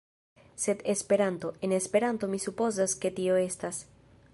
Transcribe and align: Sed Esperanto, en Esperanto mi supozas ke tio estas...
Sed 0.55 0.79
Esperanto, 0.93 1.53
en 1.61 1.71
Esperanto 1.81 2.33
mi 2.33 2.43
supozas 2.47 2.97
ke 3.05 3.15
tio 3.21 3.41
estas... 3.47 3.85